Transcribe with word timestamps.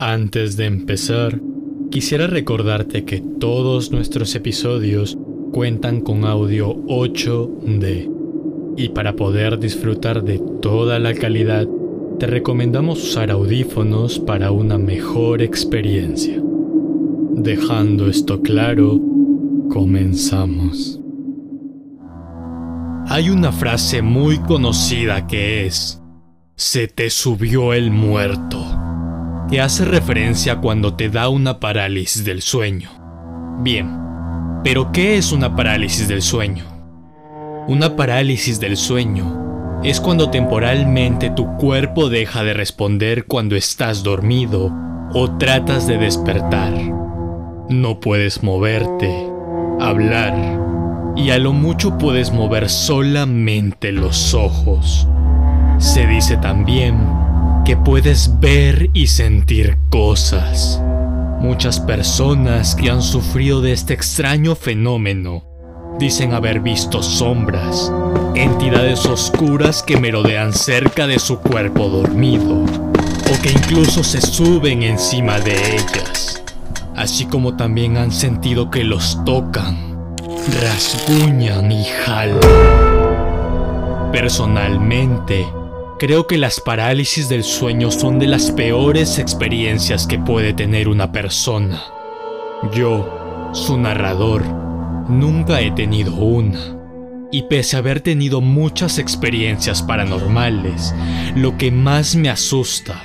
Antes 0.00 0.56
de 0.56 0.66
empezar, 0.66 1.40
quisiera 1.90 2.28
recordarte 2.28 3.04
que 3.04 3.20
todos 3.20 3.90
nuestros 3.90 4.32
episodios 4.36 5.18
cuentan 5.52 6.02
con 6.02 6.24
audio 6.24 6.76
8D. 6.86 8.08
Y 8.76 8.90
para 8.90 9.16
poder 9.16 9.58
disfrutar 9.58 10.22
de 10.22 10.38
toda 10.62 11.00
la 11.00 11.14
calidad, 11.14 11.66
te 12.20 12.28
recomendamos 12.28 13.02
usar 13.02 13.32
audífonos 13.32 14.20
para 14.20 14.52
una 14.52 14.78
mejor 14.78 15.42
experiencia. 15.42 16.40
Dejando 17.32 18.08
esto 18.08 18.40
claro, 18.40 19.00
comenzamos. 19.68 21.00
Hay 23.08 23.30
una 23.30 23.50
frase 23.50 24.02
muy 24.02 24.38
conocida 24.38 25.26
que 25.26 25.66
es, 25.66 26.00
se 26.54 26.86
te 26.86 27.10
subió 27.10 27.72
el 27.72 27.90
muerto, 27.90 28.67
que 29.48 29.60
hace 29.60 29.84
referencia 29.84 30.56
cuando 30.56 30.94
te 30.94 31.08
da 31.08 31.28
una 31.28 31.58
parálisis 31.58 32.24
del 32.24 32.42
sueño. 32.42 32.90
Bien, 33.60 33.98
pero 34.62 34.92
¿qué 34.92 35.16
es 35.16 35.32
una 35.32 35.56
parálisis 35.56 36.06
del 36.08 36.22
sueño? 36.22 36.64
Una 37.66 37.96
parálisis 37.96 38.60
del 38.60 38.76
sueño 38.76 39.80
es 39.82 40.00
cuando 40.00 40.30
temporalmente 40.30 41.30
tu 41.30 41.56
cuerpo 41.56 42.08
deja 42.08 42.42
de 42.42 42.52
responder 42.52 43.26
cuando 43.26 43.56
estás 43.56 44.02
dormido 44.02 44.72
o 45.14 45.36
tratas 45.38 45.86
de 45.86 45.98
despertar. 45.98 46.72
No 47.68 48.00
puedes 48.00 48.42
moverte, 48.42 49.26
hablar 49.80 50.34
y 51.16 51.30
a 51.30 51.38
lo 51.38 51.52
mucho 51.52 51.98
puedes 51.98 52.32
mover 52.32 52.68
solamente 52.68 53.92
los 53.92 54.34
ojos. 54.34 55.08
Se 55.78 56.06
dice 56.06 56.36
también 56.36 56.96
que 57.68 57.76
puedes 57.76 58.40
ver 58.40 58.88
y 58.94 59.08
sentir 59.08 59.76
cosas. 59.90 60.80
Muchas 61.38 61.78
personas 61.78 62.74
que 62.74 62.88
han 62.88 63.02
sufrido 63.02 63.60
de 63.60 63.72
este 63.72 63.92
extraño 63.92 64.54
fenómeno 64.54 65.44
dicen 65.98 66.32
haber 66.32 66.60
visto 66.60 67.02
sombras, 67.02 67.92
entidades 68.34 69.04
oscuras 69.04 69.82
que 69.82 69.98
merodean 69.98 70.54
cerca 70.54 71.06
de 71.06 71.18
su 71.18 71.40
cuerpo 71.40 71.90
dormido, 71.90 72.64
o 72.64 73.42
que 73.42 73.50
incluso 73.50 74.02
se 74.02 74.22
suben 74.22 74.82
encima 74.82 75.38
de 75.38 75.74
ellas, 75.74 76.42
así 76.96 77.26
como 77.26 77.54
también 77.54 77.98
han 77.98 78.12
sentido 78.12 78.70
que 78.70 78.82
los 78.82 79.22
tocan, 79.26 79.76
rasguñan 80.62 81.70
y 81.70 81.84
jalan. 81.84 82.40
Personalmente, 84.10 85.46
Creo 85.98 86.28
que 86.28 86.38
las 86.38 86.60
parálisis 86.60 87.28
del 87.28 87.42
sueño 87.42 87.90
son 87.90 88.20
de 88.20 88.28
las 88.28 88.52
peores 88.52 89.18
experiencias 89.18 90.06
que 90.06 90.16
puede 90.16 90.52
tener 90.52 90.88
una 90.88 91.10
persona. 91.10 91.82
Yo, 92.72 93.50
su 93.52 93.76
narrador, 93.76 94.46
nunca 95.08 95.60
he 95.60 95.72
tenido 95.72 96.14
una. 96.14 96.60
Y 97.32 97.42
pese 97.42 97.74
a 97.74 97.80
haber 97.80 98.00
tenido 98.00 98.40
muchas 98.40 99.00
experiencias 99.00 99.82
paranormales, 99.82 100.94
lo 101.34 101.58
que 101.58 101.72
más 101.72 102.14
me 102.14 102.30
asusta 102.30 103.02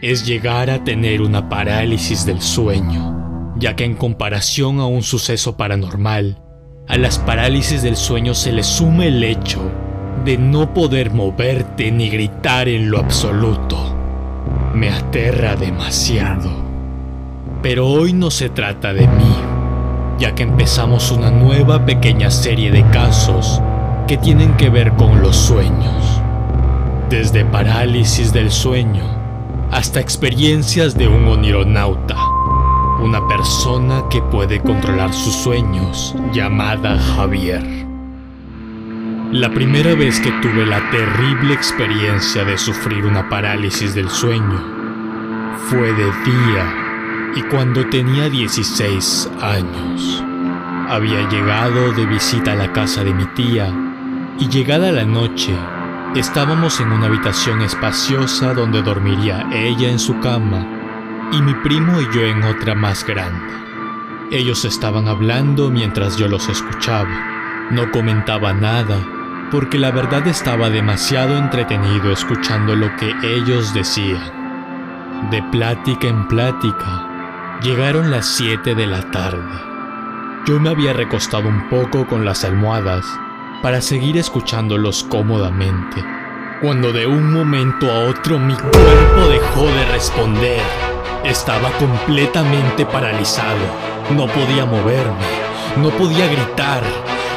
es 0.00 0.24
llegar 0.24 0.70
a 0.70 0.82
tener 0.82 1.20
una 1.20 1.50
parálisis 1.50 2.24
del 2.24 2.40
sueño, 2.40 3.52
ya 3.58 3.76
que 3.76 3.84
en 3.84 3.96
comparación 3.96 4.80
a 4.80 4.86
un 4.86 5.02
suceso 5.02 5.58
paranormal, 5.58 6.42
a 6.88 6.96
las 6.96 7.18
parálisis 7.18 7.82
del 7.82 7.96
sueño 7.96 8.32
se 8.32 8.50
le 8.50 8.62
suma 8.62 9.04
el 9.04 9.22
hecho 9.22 9.60
de 10.24 10.38
no 10.38 10.74
poder 10.74 11.12
moverte 11.12 11.90
ni 11.90 12.10
gritar 12.10 12.68
en 12.68 12.90
lo 12.90 12.98
absoluto. 12.98 13.76
Me 14.74 14.90
aterra 14.90 15.56
demasiado. 15.56 16.50
Pero 17.62 17.86
hoy 17.86 18.12
no 18.12 18.30
se 18.30 18.48
trata 18.48 18.92
de 18.92 19.06
mí, 19.06 19.34
ya 20.18 20.34
que 20.34 20.42
empezamos 20.42 21.10
una 21.10 21.30
nueva 21.30 21.84
pequeña 21.84 22.30
serie 22.30 22.70
de 22.70 22.84
casos 22.90 23.60
que 24.06 24.16
tienen 24.16 24.56
que 24.56 24.70
ver 24.70 24.92
con 24.92 25.22
los 25.22 25.36
sueños. 25.36 26.22
Desde 27.08 27.44
parálisis 27.44 28.32
del 28.32 28.50
sueño 28.50 29.04
hasta 29.70 30.00
experiencias 30.00 30.96
de 30.96 31.06
un 31.06 31.26
onironauta, 31.28 32.16
una 33.00 33.26
persona 33.28 34.04
que 34.10 34.20
puede 34.20 34.60
controlar 34.60 35.12
sus 35.12 35.34
sueños 35.34 36.14
llamada 36.32 36.98
Javier. 36.98 37.89
La 39.32 39.48
primera 39.48 39.94
vez 39.94 40.18
que 40.18 40.32
tuve 40.42 40.66
la 40.66 40.90
terrible 40.90 41.54
experiencia 41.54 42.44
de 42.44 42.58
sufrir 42.58 43.06
una 43.06 43.28
parálisis 43.28 43.94
del 43.94 44.10
sueño 44.10 44.60
fue 45.68 45.92
de 45.92 46.06
día 46.24 47.32
y 47.36 47.42
cuando 47.42 47.86
tenía 47.86 48.28
16 48.28 49.30
años. 49.40 50.24
Había 50.88 51.28
llegado 51.28 51.92
de 51.92 52.06
visita 52.06 52.54
a 52.54 52.56
la 52.56 52.72
casa 52.72 53.04
de 53.04 53.14
mi 53.14 53.24
tía 53.26 53.72
y 54.40 54.48
llegada 54.48 54.90
la 54.90 55.04
noche 55.04 55.54
estábamos 56.16 56.80
en 56.80 56.90
una 56.90 57.06
habitación 57.06 57.62
espaciosa 57.62 58.52
donde 58.52 58.82
dormiría 58.82 59.48
ella 59.52 59.90
en 59.90 60.00
su 60.00 60.18
cama 60.18 60.66
y 61.30 61.40
mi 61.40 61.54
primo 61.54 62.00
y 62.00 62.12
yo 62.12 62.22
en 62.22 62.42
otra 62.42 62.74
más 62.74 63.06
grande. 63.06 63.54
Ellos 64.32 64.64
estaban 64.64 65.06
hablando 65.06 65.70
mientras 65.70 66.16
yo 66.16 66.26
los 66.26 66.48
escuchaba. 66.48 67.68
No 67.70 67.92
comentaba 67.92 68.52
nada 68.52 68.98
porque 69.50 69.78
la 69.78 69.90
verdad 69.90 70.26
estaba 70.26 70.70
demasiado 70.70 71.36
entretenido 71.36 72.12
escuchando 72.12 72.76
lo 72.76 72.94
que 72.96 73.12
ellos 73.22 73.74
decían. 73.74 75.28
De 75.30 75.42
plática 75.50 76.06
en 76.06 76.26
plática, 76.28 77.58
llegaron 77.62 78.10
las 78.10 78.26
7 78.36 78.74
de 78.74 78.86
la 78.86 79.02
tarde. 79.10 79.70
Yo 80.46 80.58
me 80.60 80.70
había 80.70 80.92
recostado 80.92 81.48
un 81.48 81.68
poco 81.68 82.06
con 82.06 82.24
las 82.24 82.44
almohadas 82.44 83.04
para 83.62 83.80
seguir 83.80 84.16
escuchándolos 84.16 85.04
cómodamente, 85.04 86.02
cuando 86.62 86.92
de 86.92 87.06
un 87.06 87.32
momento 87.32 87.90
a 87.90 88.08
otro 88.08 88.38
mi 88.38 88.54
cuerpo 88.54 89.28
dejó 89.28 89.66
de 89.66 89.84
responder. 89.92 90.62
Estaba 91.24 91.70
completamente 91.72 92.86
paralizado, 92.86 93.58
no 94.16 94.26
podía 94.26 94.64
moverme, 94.64 95.26
no 95.76 95.90
podía 95.90 96.26
gritar, 96.26 96.82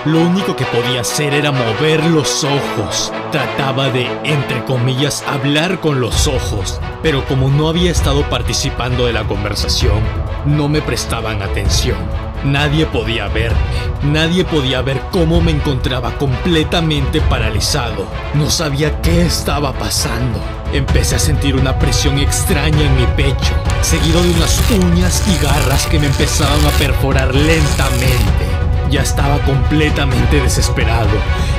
lo 0.05 0.19
único 0.19 0.55
que 0.55 0.65
podía 0.65 1.01
hacer 1.01 1.33
era 1.33 1.51
mover 1.51 2.03
los 2.05 2.43
ojos. 2.43 3.11
Trataba 3.31 3.89
de, 3.89 4.05
entre 4.23 4.63
comillas, 4.65 5.23
hablar 5.27 5.79
con 5.79 6.01
los 6.01 6.27
ojos. 6.27 6.81
Pero 7.01 7.25
como 7.25 7.49
no 7.49 7.69
había 7.69 7.91
estado 7.91 8.29
participando 8.29 9.05
de 9.05 9.13
la 9.13 9.23
conversación, 9.23 10.01
no 10.45 10.67
me 10.67 10.81
prestaban 10.81 11.41
atención. 11.41 11.97
Nadie 12.43 12.85
podía 12.85 13.29
verme. 13.29 13.57
Nadie 14.03 14.43
podía 14.43 14.81
ver 14.81 14.99
cómo 15.11 15.39
me 15.39 15.51
encontraba 15.51 16.11
completamente 16.17 17.21
paralizado. 17.21 18.05
No 18.33 18.49
sabía 18.49 19.01
qué 19.01 19.25
estaba 19.25 19.71
pasando. 19.71 20.39
Empecé 20.73 21.15
a 21.15 21.19
sentir 21.19 21.55
una 21.55 21.79
presión 21.79 22.19
extraña 22.19 22.81
en 22.81 22.97
mi 22.97 23.05
pecho, 23.15 23.53
seguido 23.81 24.21
de 24.21 24.31
unas 24.31 24.61
uñas 24.71 25.23
y 25.27 25.41
garras 25.41 25.85
que 25.85 25.99
me 25.99 26.07
empezaban 26.07 26.65
a 26.65 26.69
perforar 26.71 27.33
lentamente. 27.33 28.62
Ya 28.93 29.01
estaba 29.01 29.39
completamente 29.39 30.39
desesperado 30.39 31.09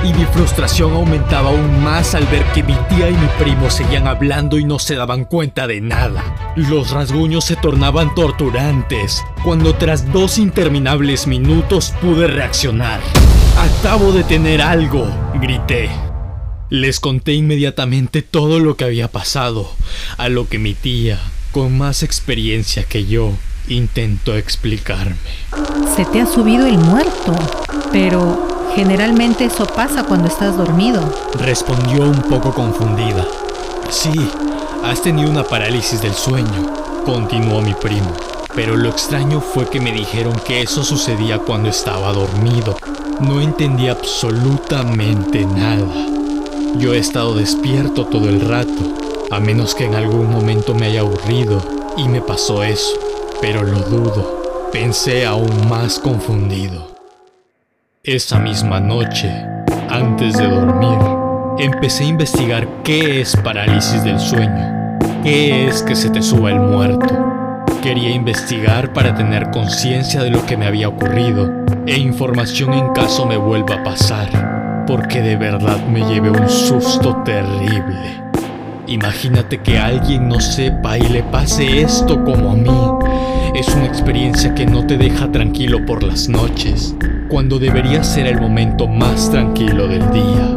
y 0.05 0.13
mi 0.15 0.25
frustración 0.25 0.93
aumentaba 0.93 1.51
aún 1.51 1.83
más 1.83 2.15
al 2.15 2.25
ver 2.27 2.45
que 2.53 2.63
mi 2.63 2.77
tía 2.89 3.11
y 3.11 3.13
mi 3.13 3.27
primo 3.41 3.71
seguían 3.71 4.07
hablando 4.07 4.57
y 4.57 4.65
no 4.65 4.79
se 4.79 4.95
daban 4.95 5.25
cuenta 5.25 5.67
de 5.67 5.81
nada. 5.81 6.23
Los 6.55 6.93
rasguños 6.93 7.45
se 7.45 7.57
tornaban 7.57 8.15
torturantes 8.15 9.25
cuando 9.43 9.75
tras 9.75 10.13
dos 10.13 10.39
interminables 10.39 11.27
minutos 11.27 11.93
pude 12.01 12.29
reaccionar. 12.29 13.01
Acabo 13.59 14.13
de 14.13 14.23
tener 14.23 14.63
algo, 14.63 15.05
grité. 15.41 15.91
Les 16.71 17.01
conté 17.01 17.33
inmediatamente 17.33 18.23
todo 18.23 18.61
lo 18.61 18.77
que 18.77 18.85
había 18.85 19.09
pasado, 19.09 19.69
a 20.19 20.29
lo 20.29 20.49
que 20.49 20.61
mi 20.61 20.75
tía, 20.75 21.19
con 21.51 21.77
más 21.77 22.05
experiencia 22.05 22.85
que 22.85 23.07
yo, 23.07 23.33
intentó 23.69 24.37
explicarme. 24.37 25.17
Se 25.97 26.05
te 26.05 26.21
ha 26.21 26.27
subido 26.27 26.67
el 26.67 26.79
muerto, 26.79 27.35
pero 27.93 28.73
generalmente 28.75 29.45
eso 29.45 29.67
pasa 29.67 30.05
cuando 30.05 30.29
estás 30.29 30.57
dormido. 30.57 31.01
Respondió 31.39 32.03
un 32.03 32.23
poco 32.23 32.53
confundida. 32.53 33.27
Sí, 33.91 34.13
has 34.83 35.03
tenido 35.03 35.31
una 35.31 35.45
parálisis 35.45 36.03
del 36.03 36.15
sueño, 36.15 36.73
continuó 37.05 37.61
mi 37.63 37.75
primo. 37.75 38.13
Pero 38.55 38.77
lo 38.77 38.89
extraño 38.89 39.41
fue 39.41 39.69
que 39.69 39.81
me 39.81 39.93
dijeron 39.93 40.35
que 40.47 40.63
eso 40.63 40.85
sucedía 40.85 41.39
cuando 41.39 41.69
estaba 41.69 42.13
dormido. 42.13 42.77
No 43.21 43.41
entendí 43.41 43.89
absolutamente 43.89 45.45
nada. 45.45 45.93
Yo 46.77 46.95
he 46.95 46.99
estado 46.99 47.35
despierto 47.35 48.07
todo 48.07 48.29
el 48.29 48.41
rato, 48.41 48.73
a 49.31 49.41
menos 49.41 49.75
que 49.75 49.85
en 49.85 49.95
algún 49.95 50.31
momento 50.31 50.75
me 50.75 50.87
haya 50.87 51.01
aburrido 51.01 51.63
y 51.97 52.09
me 52.09 52.21
pasó 52.21 52.63
eso 52.63 53.14
pero 53.47 53.63
lo 53.63 53.79
dudo, 53.81 54.71
pensé 54.73 55.27
aún 55.27 55.69
más 55.69 55.99
confundido. 55.99 56.97
Esa 58.03 58.39
misma 58.39 58.81
noche, 58.81 59.31
antes 59.91 60.39
de 60.39 60.49
dormir, 60.49 60.99
empecé 61.59 62.05
a 62.05 62.07
investigar 62.07 62.67
qué 62.85 63.21
es 63.21 63.37
parálisis 63.37 64.03
del 64.03 64.19
sueño, 64.19 64.99
qué 65.23 65.69
es 65.69 65.83
que 65.83 65.95
se 65.95 66.09
te 66.09 66.23
suba 66.23 66.53
el 66.53 66.59
muerto. 66.59 67.15
Quería 67.83 68.13
investigar 68.13 68.95
para 68.95 69.15
tener 69.15 69.51
conciencia 69.51 70.23
de 70.23 70.31
lo 70.31 70.47
que 70.47 70.57
me 70.57 70.67
había 70.67 70.89
ocurrido 70.89 71.53
e 71.87 71.99
información 71.99 72.73
en 72.73 72.95
caso 72.95 73.27
me 73.27 73.37
vuelva 73.37 73.75
a 73.75 73.85
pasar, 73.85 74.85
porque 74.87 75.21
de 75.21 75.37
verdad 75.37 75.85
me 75.87 76.01
llevé 76.01 76.31
un 76.31 76.49
susto 76.49 77.23
terrible. 77.27 78.24
Imagínate 78.87 79.63
que 79.63 79.79
alguien 79.79 80.29
no 80.29 80.41
sepa 80.41 80.99
y 80.99 81.09
le 81.09 81.23
pase 81.23 81.81
esto 81.81 82.23
como 82.23 82.51
a 82.51 82.55
mí. 82.55 83.59
Es 83.59 83.69
una 83.75 83.87
experiencia 83.87 84.55
que 84.55 84.67
no 84.67 84.87
te 84.87 84.99
deja 84.99 85.33
tranquilo 85.33 85.87
por 85.87 86.03
las 86.03 86.29
noches, 86.29 86.95
cuando 87.31 87.59
debería 87.59 88.05
ser 88.05 88.27
el 88.27 88.41
momento 88.41 88.87
más 88.87 89.31
tranquilo 89.31 89.89
del 89.89 90.11
día, 90.11 90.57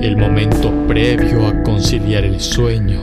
el 0.00 0.16
momento 0.16 0.72
previo 0.86 1.46
a 1.46 1.62
conciliar 1.62 2.24
el 2.24 2.40
sueño 2.40 3.02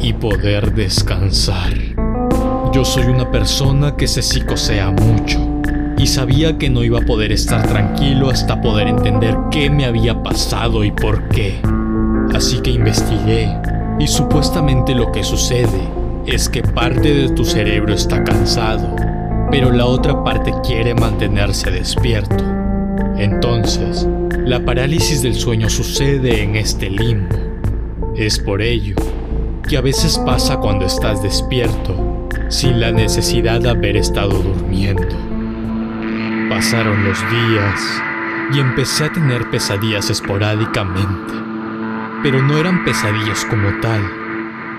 y 0.00 0.12
poder 0.12 0.72
descansar. 0.74 1.72
Yo 2.72 2.84
soy 2.84 3.06
una 3.06 3.30
persona 3.32 3.96
que 3.96 4.06
se 4.06 4.22
psicosea 4.22 4.92
mucho 4.92 5.40
y 5.98 6.06
sabía 6.06 6.56
que 6.56 6.70
no 6.70 6.84
iba 6.84 7.00
a 7.00 7.06
poder 7.06 7.32
estar 7.32 7.66
tranquilo 7.66 8.30
hasta 8.30 8.60
poder 8.60 8.86
entender 8.86 9.36
qué 9.50 9.70
me 9.70 9.86
había 9.86 10.22
pasado 10.22 10.84
y 10.84 10.92
por 10.92 11.28
qué. 11.30 11.60
Así 12.32 12.60
que 12.60 12.70
investigué 12.70 13.73
y 13.98 14.08
supuestamente 14.08 14.94
lo 14.94 15.12
que 15.12 15.22
sucede 15.22 15.88
es 16.26 16.48
que 16.48 16.62
parte 16.62 17.14
de 17.14 17.28
tu 17.28 17.44
cerebro 17.44 17.94
está 17.94 18.24
cansado, 18.24 18.96
pero 19.50 19.70
la 19.70 19.86
otra 19.86 20.24
parte 20.24 20.52
quiere 20.64 20.94
mantenerse 20.94 21.70
despierto. 21.70 22.44
Entonces, 23.16 24.06
la 24.38 24.64
parálisis 24.64 25.22
del 25.22 25.34
sueño 25.34 25.70
sucede 25.70 26.42
en 26.42 26.56
este 26.56 26.90
limbo. 26.90 27.36
Es 28.16 28.38
por 28.38 28.62
ello 28.62 28.96
que 29.68 29.76
a 29.76 29.80
veces 29.80 30.18
pasa 30.18 30.58
cuando 30.58 30.86
estás 30.86 31.22
despierto, 31.22 32.28
sin 32.48 32.80
la 32.80 32.90
necesidad 32.90 33.60
de 33.60 33.70
haber 33.70 33.96
estado 33.96 34.30
durmiendo. 34.30 35.16
Pasaron 36.48 37.04
los 37.04 37.18
días 37.30 38.02
y 38.54 38.58
empecé 38.58 39.04
a 39.04 39.12
tener 39.12 39.48
pesadillas 39.50 40.10
esporádicamente 40.10 41.53
pero 42.24 42.42
no 42.42 42.56
eran 42.56 42.86
pesadillas 42.86 43.44
como 43.44 43.68
tal. 43.82 44.00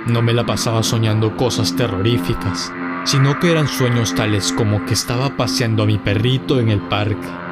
No 0.07 0.23
me 0.23 0.33
la 0.33 0.47
pasaba 0.47 0.81
soñando 0.81 1.37
cosas 1.37 1.75
terroríficas, 1.75 2.73
sino 3.03 3.39
que 3.39 3.51
eran 3.51 3.67
sueños 3.67 4.15
tales 4.15 4.51
como 4.51 4.83
que 4.85 4.95
estaba 4.95 5.37
paseando 5.37 5.83
a 5.83 5.85
mi 5.85 5.99
perrito 5.99 6.59
en 6.59 6.69
el 6.69 6.81
parque 6.81 7.44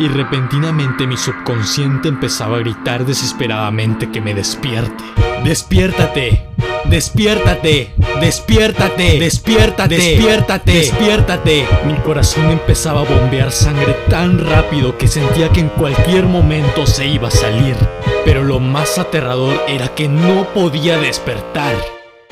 y 0.00 0.08
repentinamente 0.08 1.06
mi 1.06 1.16
subconsciente 1.16 2.08
empezaba 2.08 2.56
a 2.56 2.60
gritar 2.60 3.04
desesperadamente 3.04 4.10
que 4.10 4.22
me 4.22 4.34
despierte. 4.34 5.04
¡Despiértate! 5.44 6.48
¡Despiértate! 6.86 7.92
¡Despiértate! 8.18 9.18
¡Despiértate! 9.20 9.94
¡Despiértate! 9.94 10.72
¡Despiértate! 10.72 11.66
Mi 11.86 11.94
corazón 11.96 12.50
empezaba 12.50 13.02
a 13.02 13.04
bombear 13.04 13.52
sangre 13.52 13.94
tan 14.08 14.38
rápido 14.38 14.96
que 14.96 15.06
sentía 15.06 15.50
que 15.50 15.60
en 15.60 15.68
cualquier 15.68 16.24
momento 16.24 16.86
se 16.86 17.06
iba 17.06 17.28
a 17.28 17.30
salir. 17.30 17.76
Pero 18.24 18.42
lo 18.42 18.58
más 18.58 18.98
aterrador 18.98 19.62
era 19.68 19.94
que 19.94 20.08
no 20.08 20.48
podía 20.54 20.98
despertar. 20.98 21.74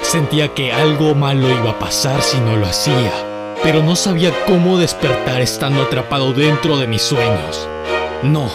Sentía 0.01 0.55
que 0.55 0.73
algo 0.73 1.15
malo 1.15 1.51
iba 1.51 1.73
a 1.73 1.79
pasar 1.79 2.23
si 2.23 2.39
no 2.41 2.57
lo 2.57 2.67
hacía, 2.67 3.13
pero 3.63 3.83
no 3.83 3.97
sabía 3.97 4.33
cómo 4.47 4.79
despertar 4.79 5.41
estando 5.41 5.83
atrapado 5.83 6.33
dentro 6.33 6.79
de 6.79 6.87
mis 6.87 7.03
sueños. 7.03 7.69
No, 8.23 8.51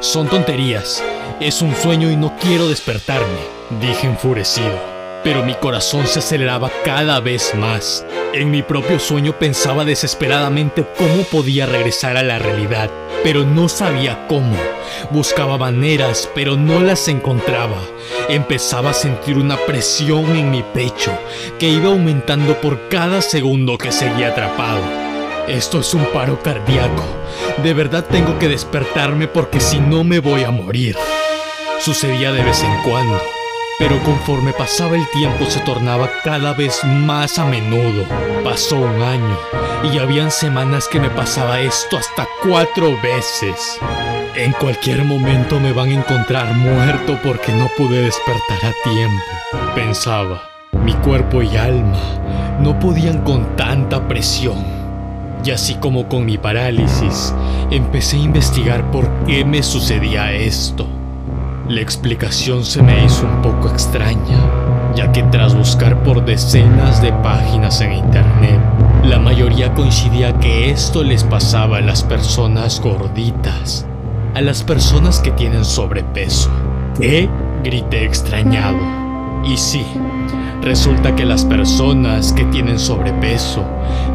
son 0.00 0.28
tonterías. 0.28 1.02
Es 1.40 1.62
un 1.62 1.74
sueño 1.74 2.10
y 2.10 2.16
no 2.16 2.36
quiero 2.38 2.68
despertarme, 2.68 3.40
dije 3.80 4.06
enfurecido 4.06 4.93
pero 5.24 5.42
mi 5.42 5.54
corazón 5.54 6.06
se 6.06 6.18
aceleraba 6.18 6.70
cada 6.84 7.18
vez 7.18 7.54
más. 7.54 8.04
En 8.34 8.50
mi 8.50 8.62
propio 8.62 8.98
sueño 8.98 9.38
pensaba 9.38 9.84
desesperadamente 9.84 10.86
cómo 10.98 11.22
podía 11.24 11.64
regresar 11.64 12.18
a 12.18 12.22
la 12.22 12.38
realidad, 12.38 12.90
pero 13.24 13.44
no 13.44 13.68
sabía 13.70 14.26
cómo. 14.28 14.56
Buscaba 15.10 15.56
maneras, 15.56 16.28
pero 16.34 16.56
no 16.56 16.80
las 16.80 17.08
encontraba. 17.08 17.80
Empezaba 18.28 18.90
a 18.90 18.94
sentir 18.94 19.38
una 19.38 19.56
presión 19.56 20.36
en 20.36 20.50
mi 20.50 20.62
pecho 20.62 21.16
que 21.58 21.68
iba 21.70 21.86
aumentando 21.86 22.60
por 22.60 22.88
cada 22.88 23.22
segundo 23.22 23.78
que 23.78 23.92
seguía 23.92 24.28
atrapado. 24.28 24.82
Esto 25.48 25.80
es 25.80 25.94
un 25.94 26.04
paro 26.06 26.42
cardíaco. 26.42 27.04
De 27.62 27.72
verdad 27.72 28.04
tengo 28.04 28.38
que 28.38 28.48
despertarme 28.48 29.26
porque 29.26 29.60
si 29.60 29.80
no 29.80 30.04
me 30.04 30.18
voy 30.18 30.44
a 30.44 30.50
morir. 30.50 30.96
Sucedía 31.80 32.32
de 32.32 32.42
vez 32.42 32.62
en 32.62 32.82
cuando 32.82 33.33
pero 33.78 34.02
conforme 34.02 34.52
pasaba 34.52 34.96
el 34.96 35.08
tiempo 35.10 35.46
se 35.46 35.60
tornaba 35.60 36.08
cada 36.22 36.52
vez 36.52 36.84
más 36.84 37.38
a 37.38 37.44
menudo. 37.44 38.04
Pasó 38.42 38.76
un 38.76 39.02
año 39.02 39.38
y 39.92 39.98
habían 39.98 40.30
semanas 40.30 40.88
que 40.88 41.00
me 41.00 41.10
pasaba 41.10 41.60
esto 41.60 41.96
hasta 41.96 42.26
cuatro 42.42 42.96
veces. 43.02 43.78
En 44.36 44.52
cualquier 44.52 45.04
momento 45.04 45.60
me 45.60 45.72
van 45.72 45.90
a 45.90 45.94
encontrar 45.94 46.54
muerto 46.54 47.18
porque 47.22 47.52
no 47.52 47.68
pude 47.76 48.02
despertar 48.02 48.58
a 48.64 48.90
tiempo, 48.90 49.22
pensaba. 49.74 50.50
Mi 50.84 50.92
cuerpo 50.94 51.42
y 51.42 51.56
alma 51.56 52.58
no 52.60 52.78
podían 52.78 53.22
con 53.22 53.56
tanta 53.56 54.06
presión. 54.08 54.64
Y 55.44 55.50
así 55.50 55.74
como 55.74 56.08
con 56.08 56.24
mi 56.24 56.38
parálisis, 56.38 57.34
empecé 57.70 58.16
a 58.16 58.20
investigar 58.20 58.90
por 58.90 59.08
qué 59.26 59.44
me 59.44 59.62
sucedía 59.62 60.32
esto. 60.32 60.88
La 61.68 61.80
explicación 61.80 62.62
se 62.62 62.82
me 62.82 63.06
hizo 63.06 63.24
un 63.24 63.40
poco 63.40 63.70
extraña, 63.70 64.92
ya 64.94 65.10
que 65.12 65.22
tras 65.22 65.54
buscar 65.54 66.02
por 66.02 66.22
decenas 66.22 67.00
de 67.00 67.10
páginas 67.10 67.80
en 67.80 67.94
internet, 67.94 68.60
la 69.02 69.18
mayoría 69.18 69.72
coincidía 69.72 70.38
que 70.40 70.70
esto 70.70 71.02
les 71.02 71.24
pasaba 71.24 71.78
a 71.78 71.80
las 71.80 72.02
personas 72.02 72.82
gorditas, 72.82 73.86
a 74.34 74.42
las 74.42 74.62
personas 74.62 75.20
que 75.20 75.30
tienen 75.30 75.64
sobrepeso. 75.64 76.50
¿Qué? 77.00 77.30
Grité 77.62 78.04
extrañado. 78.04 78.76
Y 79.46 79.56
sí, 79.56 79.86
Resulta 80.64 81.14
que 81.14 81.26
las 81.26 81.44
personas 81.44 82.32
que 82.32 82.46
tienen 82.46 82.78
sobrepeso 82.78 83.66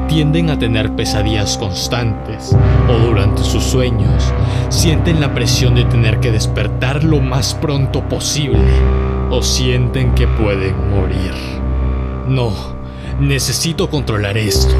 tienden 0.08 0.50
a 0.50 0.58
tener 0.58 0.96
pesadillas 0.96 1.60
constantes 1.60 2.58
o 2.90 2.94
durante 3.06 3.44
sus 3.44 3.64
sueños 3.64 4.34
sienten 4.70 5.22
la 5.22 5.32
presión 5.36 5.76
de 5.76 5.86
tener 5.86 6.20
que 6.20 6.32
despertar 6.32 7.04
lo 7.04 7.20
más 7.20 7.54
pronto 7.54 8.02
posible 8.10 8.72
o 9.30 9.44
sienten 9.44 10.16
que 10.16 10.28
pueden 10.28 10.74
morir. 10.90 11.34
No, 12.28 12.52
necesito 13.20 13.92
controlar 13.92 14.36
esto, 14.36 14.74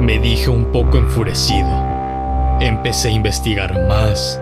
me 0.00 0.18
dije 0.18 0.50
un 0.50 0.72
poco 0.72 0.98
enfurecido. 0.98 1.70
Empecé 2.60 3.10
a 3.10 3.12
investigar 3.12 3.86
más. 3.86 4.40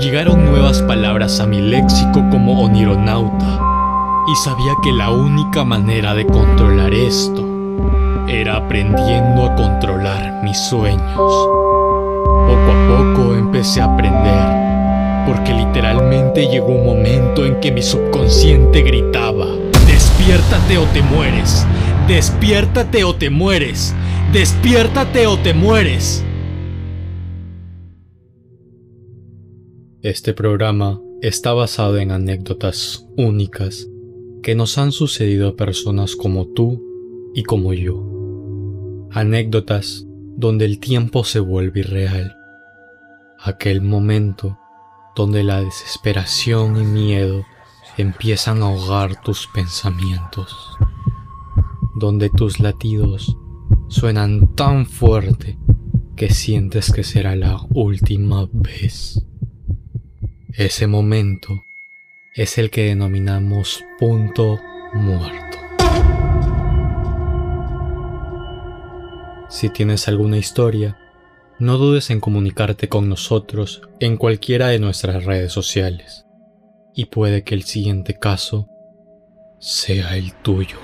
Llegaron 0.00 0.44
nuevas 0.44 0.82
palabras 0.82 1.38
a 1.38 1.46
mi 1.46 1.60
léxico 1.60 2.24
como 2.30 2.62
onironauta 2.64 3.75
y 4.26 4.34
sabía 4.34 4.74
que 4.82 4.92
la 4.92 5.10
única 5.10 5.64
manera 5.64 6.14
de 6.14 6.26
controlar 6.26 6.92
esto 6.92 7.46
era 8.28 8.56
aprendiendo 8.56 9.44
a 9.44 9.54
controlar 9.54 10.42
mis 10.42 10.58
sueños. 10.68 11.16
Poco 11.16 12.72
a 12.72 12.88
poco 12.88 13.34
empecé 13.34 13.80
a 13.80 13.84
aprender, 13.84 15.26
porque 15.26 15.54
literalmente 15.54 16.48
llegó 16.48 16.68
un 16.68 16.86
momento 16.86 17.46
en 17.46 17.60
que 17.60 17.70
mi 17.70 17.82
subconsciente 17.82 18.82
gritaba, 18.82 19.46
despiértate 19.86 20.78
o 20.78 20.84
te 20.86 21.02
mueres, 21.02 21.64
despiértate 22.08 23.04
o 23.04 23.14
te 23.14 23.30
mueres, 23.30 23.94
despiértate 24.32 25.28
o 25.28 25.38
te 25.38 25.54
mueres. 25.54 26.24
Este 30.02 30.34
programa 30.34 31.00
está 31.22 31.52
basado 31.52 31.98
en 31.98 32.10
anécdotas 32.10 33.06
únicas 33.16 33.88
que 34.46 34.54
nos 34.54 34.78
han 34.78 34.92
sucedido 34.92 35.48
a 35.48 35.56
personas 35.56 36.14
como 36.14 36.46
tú 36.46 36.80
y 37.34 37.42
como 37.42 37.72
yo. 37.72 38.00
Anécdotas 39.10 40.06
donde 40.36 40.66
el 40.66 40.78
tiempo 40.78 41.24
se 41.24 41.40
vuelve 41.40 41.80
irreal. 41.80 42.36
Aquel 43.40 43.82
momento 43.82 44.56
donde 45.16 45.42
la 45.42 45.60
desesperación 45.62 46.76
y 46.80 46.84
miedo 46.84 47.44
empiezan 47.96 48.62
a 48.62 48.66
ahogar 48.66 49.20
tus 49.20 49.48
pensamientos. 49.52 50.54
Donde 51.96 52.30
tus 52.30 52.60
latidos 52.60 53.36
suenan 53.88 54.54
tan 54.54 54.86
fuerte 54.86 55.58
que 56.14 56.30
sientes 56.30 56.92
que 56.92 57.02
será 57.02 57.34
la 57.34 57.58
última 57.74 58.48
vez. 58.52 59.26
Ese 60.52 60.86
momento 60.86 61.64
es 62.36 62.58
el 62.58 62.70
que 62.70 62.84
denominamos 62.84 63.82
punto 63.98 64.60
muerto. 64.92 65.58
Si 69.48 69.70
tienes 69.70 70.06
alguna 70.06 70.36
historia, 70.36 70.98
no 71.58 71.78
dudes 71.78 72.10
en 72.10 72.20
comunicarte 72.20 72.90
con 72.90 73.08
nosotros 73.08 73.80
en 74.00 74.18
cualquiera 74.18 74.68
de 74.68 74.78
nuestras 74.78 75.24
redes 75.24 75.50
sociales 75.50 76.26
y 76.94 77.06
puede 77.06 77.42
que 77.42 77.54
el 77.54 77.62
siguiente 77.62 78.18
caso 78.18 78.68
sea 79.58 80.14
el 80.18 80.34
tuyo. 80.34 80.76